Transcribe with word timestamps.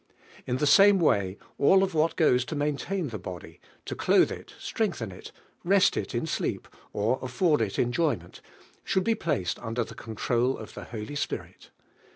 In 0.47 0.57
the 0.57 0.65
same 0.65 0.97
way, 0.97 1.37
all 1.59 1.83
of 1.83 1.93
what 1.93 2.15
goes 2.15 2.43
to 2.45 2.55
maintain 2.55 3.09
the 3.09 3.19
body— 3.19 3.59
to 3.85 3.93
clothe 3.93 4.31
it, 4.31 4.55
strengthen 4.57 5.11
it, 5.11 5.31
rest 5.63 5.95
it 5.95 6.15
in 6.15 6.25
sleep, 6.25 6.67
or 6.91 7.19
afford 7.21 7.61
it 7.61 7.77
enjoyment— 7.77 8.41
should 8.83 9.03
be 9.03 9.13
placed 9.13 9.59
under 9.59 9.83
the 9.83 9.93
control 9.93 10.57
of 10.57 10.73
the 10.73 10.85
Holy 10.85 11.13
Spirit. 11.13 11.69